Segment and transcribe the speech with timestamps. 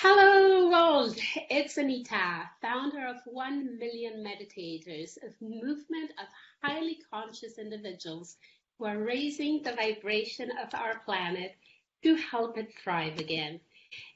[0.00, 1.16] Hello, world.
[1.48, 6.26] It's Anita, founder of 1 Million Meditators, a movement of
[6.62, 8.36] highly conscious individuals
[8.76, 11.56] who are raising the vibration of our planet
[12.02, 13.58] to help it thrive again.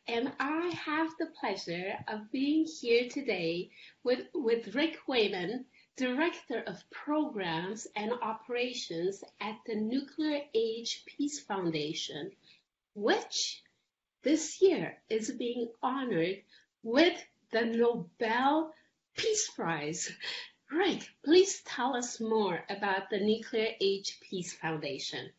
[0.06, 3.71] And I have the pleasure of being here today
[4.04, 5.65] with, with Rick Wayman,
[5.97, 12.33] Director of Programs and Operations at the Nuclear Age Peace Foundation,
[12.94, 13.62] which
[14.22, 16.42] this year is being honored
[16.83, 18.73] with the Nobel
[19.16, 20.11] Peace Prize.
[20.70, 25.30] Rick, please tell us more about the Nuclear Age Peace Foundation.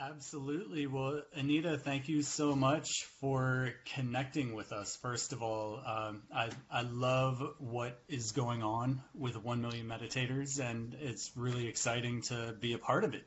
[0.00, 0.86] Absolutely.
[0.86, 2.88] Well, Anita, thank you so much
[3.20, 4.96] for connecting with us.
[4.96, 10.58] First of all, um, I, I love what is going on with 1 Million Meditators,
[10.58, 13.26] and it's really exciting to be a part of it.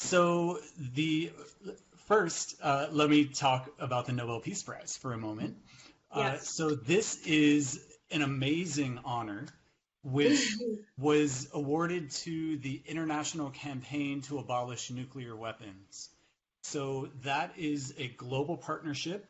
[0.00, 1.30] So, the
[2.06, 5.56] first, uh, let me talk about the Nobel Peace Prize for a moment.
[6.10, 6.40] Uh, yes.
[6.40, 9.46] Uh, so, this is an amazing honor
[10.02, 10.56] which
[10.98, 16.10] was awarded to the International Campaign to Abolish Nuclear Weapons.
[16.62, 19.28] So that is a global partnership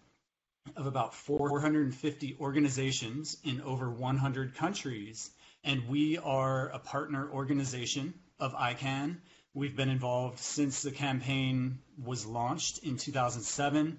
[0.74, 5.30] of about 450 organizations in over 100 countries.
[5.64, 9.18] And we are a partner organization of ICAN.
[9.56, 13.98] We've been involved since the campaign was launched in 2007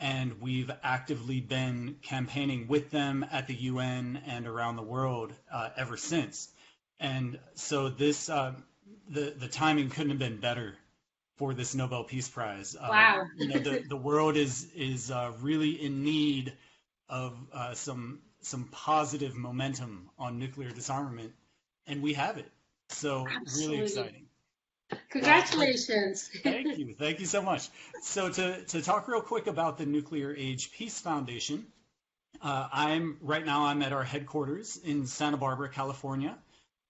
[0.00, 5.68] and we've actively been campaigning with them at the UN and around the world uh,
[5.76, 6.48] ever since.
[6.98, 8.54] And so this, uh,
[9.08, 10.74] the the timing couldn't have been better
[11.36, 12.74] for this Nobel Peace Prize.
[12.74, 13.26] Uh, wow.
[13.36, 16.52] you know, the the world is is uh, really in need
[17.08, 21.32] of uh, some some positive momentum on nuclear disarmament,
[21.86, 22.50] and we have it.
[22.88, 23.76] So Absolutely.
[23.76, 24.26] really exciting.
[25.10, 26.30] Congratulations.
[26.42, 26.94] Thank you.
[26.98, 27.68] Thank you so much.
[28.02, 31.66] So to, to talk real quick about the Nuclear Age Peace Foundation,
[32.42, 36.38] uh, I'm right now I'm at our headquarters in Santa Barbara, California,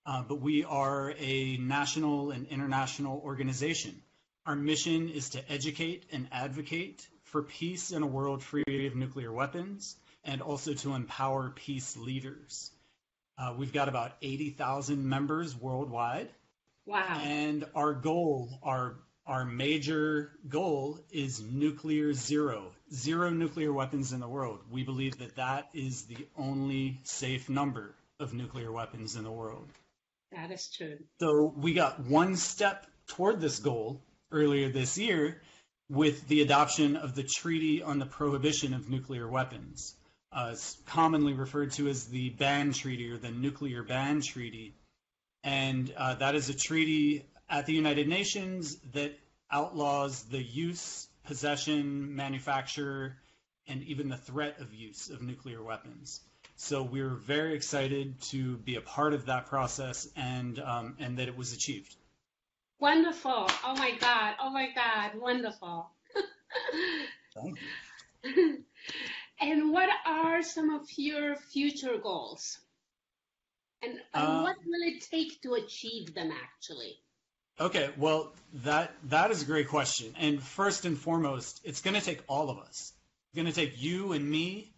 [0.07, 4.01] uh, but we are a national and international organization.
[4.47, 9.33] Our mission is to educate and advocate for peace in a world free of nuclear
[9.33, 12.71] weapons and also to empower peace leaders.
[13.39, 16.29] Uh, we've got about 80,000 members worldwide.
[16.91, 17.21] Wow.
[17.23, 24.27] And our goal, our our major goal is nuclear zero, zero nuclear weapons in the
[24.29, 24.59] world.
[24.69, 29.69] We believe that that is the only safe number of nuclear weapons in the world.
[30.33, 30.99] That is true.
[31.21, 34.03] So we got one step toward this goal
[34.33, 35.43] earlier this year
[35.89, 39.95] with the adoption of the Treaty on the Prohibition of Nuclear Weapons.
[40.33, 44.75] Uh, commonly referred to as the Ban Treaty or the Nuclear Ban Treaty
[45.45, 49.19] and uh, that is a treaty at the United Nations that
[49.51, 53.17] outlaws the use, possession, manufacture,
[53.67, 56.21] and even the threat of use of nuclear weapons.
[56.57, 61.29] So we're very excited to be a part of that process and um, and that
[61.29, 61.95] it was achieved.
[62.79, 63.49] Wonderful!
[63.65, 64.35] Oh my God!
[64.41, 65.13] Oh my God!
[65.19, 65.91] Wonderful!
[67.35, 67.59] Thank
[68.25, 68.65] you.
[69.41, 72.59] and what are some of your future goals?
[73.83, 76.99] And, and uh, what will it take to achieve them actually?
[77.59, 78.33] Okay, well
[78.65, 80.15] that that is a great question.
[80.19, 82.93] And first and foremost, it's going to take all of us.
[83.29, 84.73] It's going to take you and me,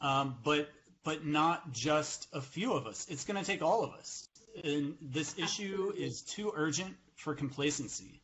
[0.00, 0.68] um, but
[1.04, 3.06] but not just a few of us.
[3.08, 4.28] It's going to take all of us.
[4.64, 8.20] And this issue is too urgent for complacency.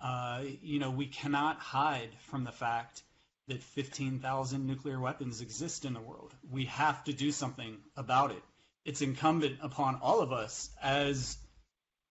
[0.00, 3.02] Uh, you know, we cannot hide from the fact
[3.48, 6.34] that 15,000 nuclear weapons exist in the world.
[6.50, 8.42] We have to do something about it
[8.84, 11.36] it's incumbent upon all of us as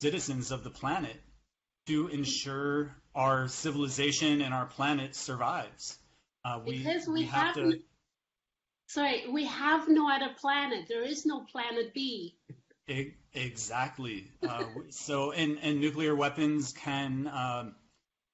[0.02, 1.16] citizens of the planet
[1.88, 5.98] to ensure our civilization and our planet survives.
[6.46, 7.80] Uh, we, because we, we have, have to...
[8.88, 10.86] sorry, we have no other planet.
[10.88, 12.36] There is no planet B.
[13.34, 14.28] exactly.
[14.48, 17.76] uh, so, and, and nuclear weapons can um,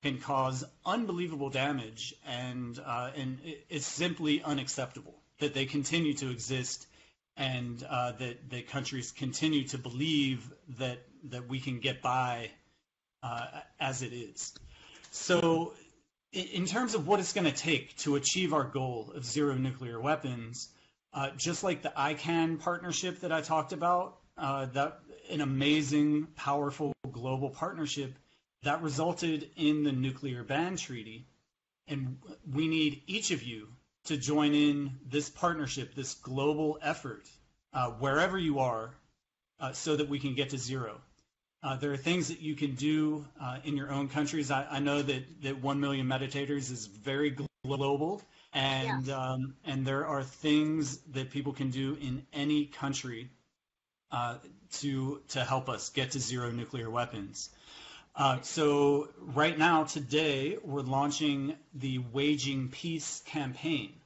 [0.02, 3.40] can cause unbelievable damage, and uh, and
[3.70, 6.88] it's simply unacceptable that they continue to exist
[7.40, 10.46] and uh, that that countries continue to believe
[10.78, 11.00] that
[11.30, 12.52] that we can get by
[13.24, 13.46] uh,
[13.80, 14.54] as it is.
[15.12, 15.74] So,
[16.34, 20.00] in terms of what it's going to take to achieve our goal of zero nuclear
[20.00, 20.70] weapons,
[21.14, 25.00] uh, just like the ICAN partnership that I talked about, uh, that
[25.32, 28.14] an amazing, powerful global partnership
[28.64, 31.26] that resulted in the nuclear ban treaty,
[31.88, 32.18] and
[32.52, 33.70] we need each of you
[34.10, 37.30] to join in this partnership, this global effort,
[37.74, 38.90] uh, wherever you are,
[39.60, 41.00] uh, so that we can get to zero.
[41.62, 44.50] Uh, there are things that you can do uh, in your own countries.
[44.50, 49.16] I, I, know that, that 1 million meditators is very global, And Yes.
[49.16, 53.30] um, and there are things that people can do in any country
[54.12, 54.38] uh,
[54.80, 57.50] to to help us get to zero nuclear weapons.
[58.16, 63.99] Uh, so right now, today, we're launching the Waging Peace campaign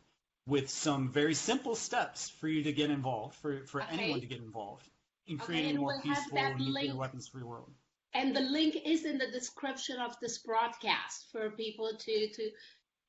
[0.46, 3.94] with some very simple steps for you to get involved, for, for Okay.
[3.94, 4.88] anyone to get involved
[5.28, 7.72] in creating and a more we'll peaceful nuclear weapons-free world.
[8.14, 12.52] And the link is in the description of this broadcast for people to, to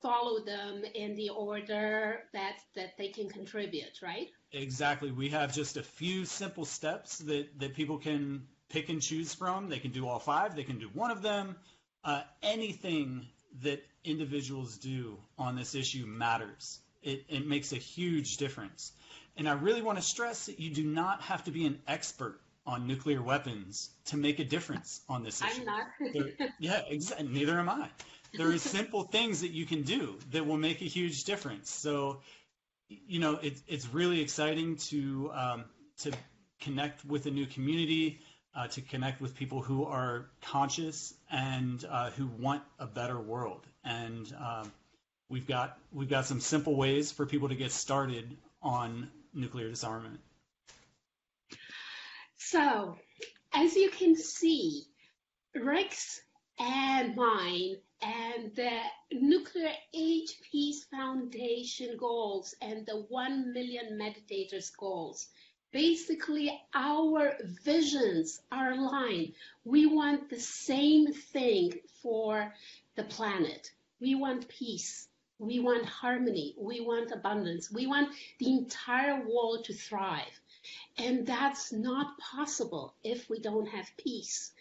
[0.01, 4.29] follow them in the order that, that they can contribute, right?
[4.53, 5.11] Exactly.
[5.11, 9.69] We have just a few simple steps that, that people can pick and choose from.
[9.69, 11.57] They can do all five, they can do one of them.
[12.03, 13.27] Uh, anything
[13.63, 16.81] that individuals do on this issue matters.
[17.05, 18.93] It, it makes a huge difference.
[19.37, 22.41] And I really want to stress that you do not have to be an expert
[22.67, 25.61] on nuclear weapons to make a difference on this issue.
[25.61, 25.87] I'm not.
[26.13, 27.29] There- yeah, exactly.
[27.29, 27.89] Neither am I.
[28.37, 31.71] There are simple things that you can do that will make a huge difference.
[31.71, 32.21] So,
[32.89, 35.65] you know, it's it's really exciting to um,
[35.99, 36.13] to
[36.61, 38.21] connect with a new community,
[38.57, 43.67] uh, to connect with people who are conscious and uh, who want a better world.
[43.85, 44.73] And um,
[45.29, 50.21] we've got we've got some simple ways for people to get started on nuclear disarmament.
[52.37, 52.99] So,
[53.53, 54.85] as you can see,
[55.55, 56.21] Rick's
[56.59, 58.79] and mine and the
[59.13, 65.29] Nuclear Age Peace Foundation goals and the 1 million meditators goals,
[65.73, 69.33] basically our visions are aligned.
[69.65, 71.73] We want the same thing
[72.03, 72.53] for
[72.95, 73.71] the planet.
[74.01, 75.09] We want peace.
[75.39, 76.55] We want harmony.
[76.57, 77.71] We want abundance.
[77.71, 80.41] We want the entire world to thrive.
[80.97, 84.53] And that's not possible if we don't have peace.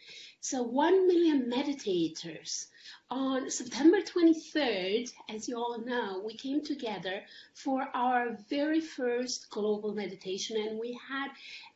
[0.41, 2.65] So 1 million meditators
[3.09, 7.21] on September 23rd, as you all know, we came together
[7.53, 11.29] for our very first global meditation and we had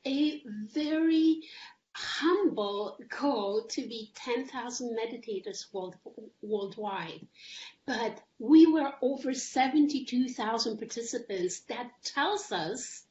[0.05, 0.41] a
[0.73, 1.43] very
[1.97, 5.95] humble goal to be 10,000 meditators world,
[6.41, 7.25] worldwide.
[7.85, 11.61] But we were over 72,000 participants.
[11.61, 13.07] That tells us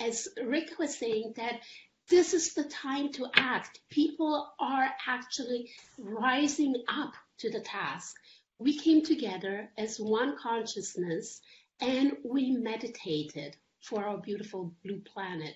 [0.00, 1.60] as Rick was saying, that
[2.08, 3.80] this is the time to act.
[3.88, 8.16] People are actually rising up to the task.
[8.58, 11.40] We came together as one consciousness
[11.80, 15.54] and we meditated for our beautiful blue planet.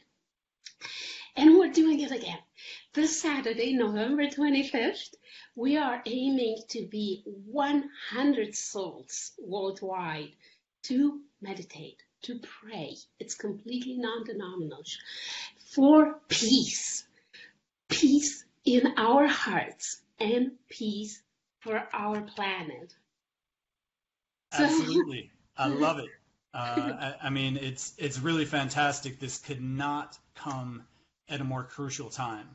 [1.37, 2.39] And we're doing it again.
[2.93, 5.15] This Saturday, November 25th,
[5.55, 10.33] we are aiming to be 100 souls worldwide
[10.85, 12.97] to meditate to pray.
[13.19, 15.07] It's completely non-denominational
[15.73, 17.05] for peace.
[17.89, 21.23] Peace in our hearts and peace
[21.61, 22.95] for our planet.
[24.55, 26.09] So- Absolutely, I love it.
[26.55, 29.21] Uh, I, I mean, it's it's really fantastic.
[29.21, 30.83] This could not come
[31.29, 32.49] at a more crucial time.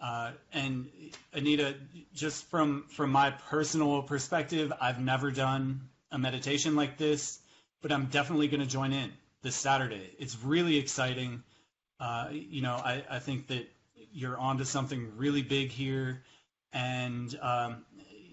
[0.00, 0.88] Uh, and
[1.32, 1.74] Anita,
[2.14, 7.38] just from from my personal perspective, I've never done a meditation like this,
[7.80, 9.12] but I'm definitely going to join in
[9.42, 10.10] this Saturday.
[10.18, 11.42] It's really exciting.
[11.98, 13.66] Uh, you know, I, I think that
[14.12, 16.22] you're onto something really big here,
[16.74, 17.86] and um,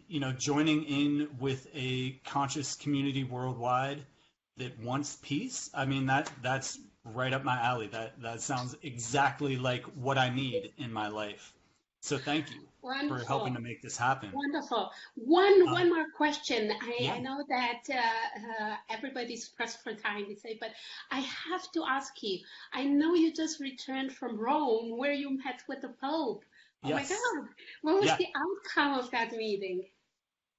[0.10, 4.00] you know, joining in with a conscious community worldwide
[4.58, 5.70] that wants peace.
[5.74, 7.88] I mean, that that's right up my alley.
[7.88, 11.54] That that sounds exactly like what I need in my life.
[12.02, 13.18] So thank you Wonderful.
[13.18, 14.30] for helping to make this happen.
[14.34, 14.92] Wonderful.
[15.16, 16.72] One Uh, one more question.
[16.82, 17.14] I, yeah.
[17.14, 20.72] I know that uh, uh, everybody's pressed for time to say, but
[21.12, 22.40] I have to ask you.
[22.74, 26.44] I know you just returned from Rome, where you met with the Pope.
[26.84, 27.10] Oh Yes.
[27.10, 27.50] my God!
[27.84, 28.18] What was Yeah.
[28.18, 29.86] the outcome of that meeting?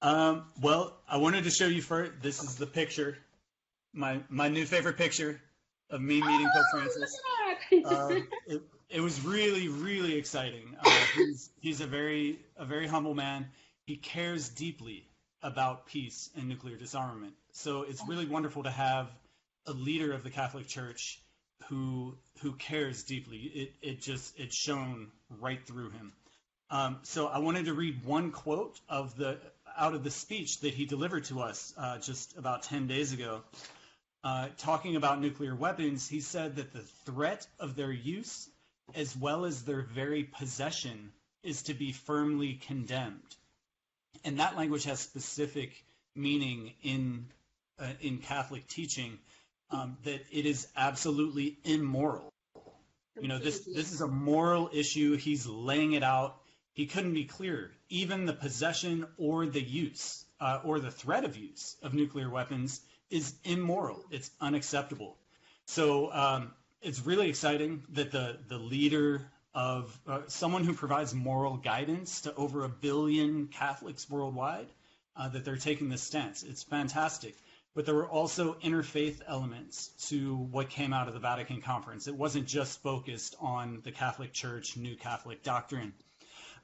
[0.00, 2.12] Um, well, I wanted to show you first.
[2.22, 3.18] This is the picture,
[3.92, 5.40] my my new favorite picture
[5.94, 7.20] of me meeting Pope Oh, Francis.
[7.72, 7.90] at that.
[8.00, 10.76] Um, it, it was really, really exciting.
[10.84, 13.46] Uh, he's he's a very a very humble man.
[13.86, 15.06] He cares deeply
[15.42, 17.34] about peace and nuclear disarmament.
[17.52, 19.08] So it's really wonderful to have
[19.66, 21.20] a leader of the Catholic Church
[21.68, 23.38] who who cares deeply.
[23.38, 25.08] It it just it shone
[25.40, 26.12] right through him.
[26.70, 29.38] Um, so I wanted to read one quote of the
[29.76, 33.42] out of the speech that he delivered to us uh, just about 10 days ago.
[34.24, 38.48] Uh, talking about nuclear weapons, he said that the threat of their use,
[38.94, 41.12] as well as their very possession,
[41.42, 43.20] is to be firmly condemned.
[44.24, 45.84] And that language has specific
[46.16, 47.26] meaning in
[47.78, 49.18] uh, in Catholic teaching
[49.70, 52.32] um, that it is absolutely immoral.
[53.20, 55.18] You know, this this is a moral issue.
[55.18, 56.36] He's laying it out.
[56.72, 57.72] He couldn't be clearer.
[57.90, 62.80] Even the possession or the use uh, or the threat of use of nuclear weapons
[63.10, 64.04] is immoral.
[64.10, 65.16] It's unacceptable.
[65.66, 71.56] So um, it's really exciting that the the leader of uh, someone who provides moral
[71.56, 74.66] guidance to over a billion Catholics worldwide
[75.16, 76.42] uh, that they're taking this stance.
[76.42, 77.36] It's fantastic.
[77.74, 82.06] But there were also interfaith elements to what came out of the Vatican Conference.
[82.06, 85.92] It wasn't just focused on the Catholic Church, New Catholic doctrine.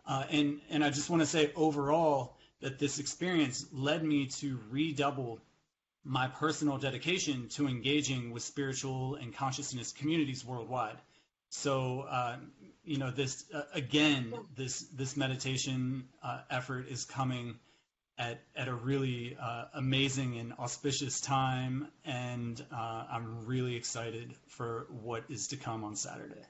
[0.06, 4.59] Uh, and, and I just want to say overall that this experience led me to
[4.70, 5.40] redouble
[6.04, 10.97] my personal dedication to engaging with spiritual and consciousness communities worldwide.
[11.50, 12.37] So, uh,
[12.85, 17.57] you know, this uh, again, this this meditation uh, effort is coming
[18.19, 24.87] at at a really uh, amazing and auspicious time, and uh, I'm really excited for
[25.02, 26.45] what is to come on Saturday.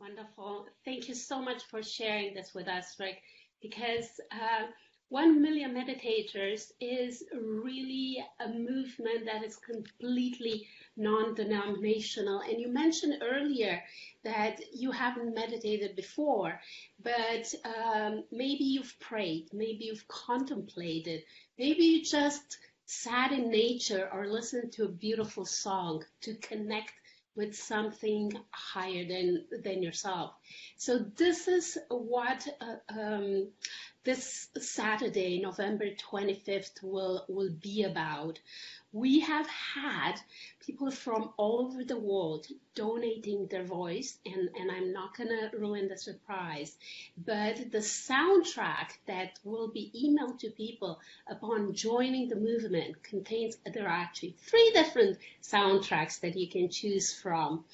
[0.00, 0.66] Wonderful.
[0.84, 3.22] Thank you so much for sharing this with us, Rick,
[3.60, 4.66] because uh,
[5.12, 10.66] 1 million meditators is really a movement that is completely
[10.96, 12.40] non-denominational.
[12.40, 13.82] And you mentioned earlier
[14.24, 16.58] that you haven't meditated before,
[17.02, 21.24] but um, maybe you've prayed, maybe you've contemplated,
[21.58, 26.94] maybe you just sat in nature or listened to a beautiful song to connect
[27.34, 30.32] with something higher than than yourself.
[30.76, 33.48] So this is what uh, um,
[34.04, 38.38] this Saturday, November 25th, will will be about
[38.92, 40.14] we have had
[40.60, 45.56] people from all over the world donating their voice, and, and I'm not going to
[45.56, 46.76] ruin the surprise,
[47.16, 53.86] but the soundtrack that will be emailed to people upon joining the movement contains, there
[53.86, 57.64] are actually three different soundtracks that you can choose from.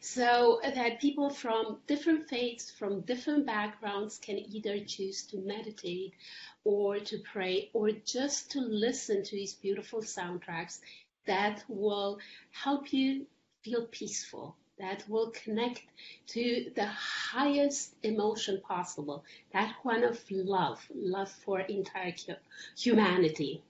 [0.00, 6.14] So that people from different faiths, from different backgrounds can either choose to meditate
[6.64, 10.80] or to pray or just to listen to these beautiful soundtracks
[11.26, 12.18] that will
[12.50, 13.26] help you
[13.62, 15.82] feel peaceful, that will connect
[16.26, 22.14] to the highest emotion possible, that one of love, love for entire
[22.78, 23.62] humanity.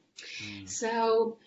[0.43, 0.69] Mm.
[0.69, 1.39] So,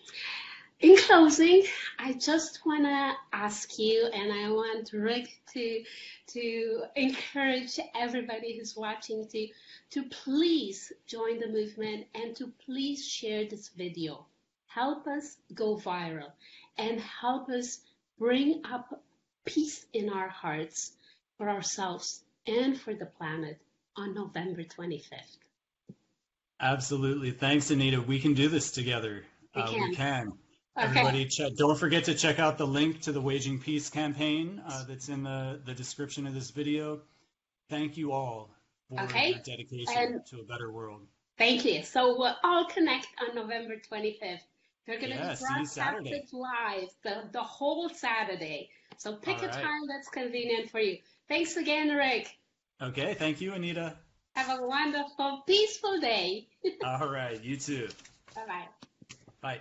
[0.90, 1.62] in closing,
[1.98, 5.82] I just want to ask you, and I want Rick to
[6.26, 9.48] to encourage everybody who's watching to
[9.92, 14.26] to please join the movement and to please share this video.
[14.66, 16.32] Help us go viral
[16.76, 17.78] and help us
[18.18, 19.02] bring up
[19.46, 20.92] peace in our hearts
[21.38, 23.58] for ourselves and for the planet
[23.96, 25.38] on November 25th.
[26.60, 27.30] Absolutely.
[27.30, 28.02] Thanks, Anita.
[28.02, 29.24] We can do this together.
[29.54, 29.72] We uh.
[29.72, 30.32] We can.
[30.76, 30.86] Okay.
[30.88, 34.84] Everybody, check, don't forget to check out the link to the Waging Peace campaign uh,
[34.88, 37.00] that's in the, the description of this video.
[37.70, 38.50] Thank you all
[38.88, 39.30] for okay.
[39.30, 41.02] your dedication and to a better world.
[41.38, 41.84] Thank you.
[41.84, 44.40] So we'll all connect on November 25th.
[44.86, 48.70] They're going to yeah, be broadcasted live the, the whole Saturday.
[48.98, 49.54] So pick all a right.
[49.54, 50.98] time that's convenient for you.
[51.28, 52.36] Thanks again, Rick.
[52.82, 53.14] Okay.
[53.14, 53.94] Thank you, Anita.
[54.34, 56.48] Have a wonderful, peaceful day.
[56.84, 57.42] all right.
[57.42, 57.88] You too.
[58.34, 58.66] Bye-bye.
[59.40, 59.60] Bye.